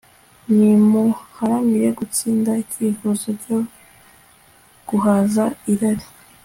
Nimuharanire 0.55 1.89
gutsinda 1.99 2.51
icyifuzo 2.63 3.27
cyo 3.41 3.57
guhaza 4.87 5.45
irari 5.71 6.07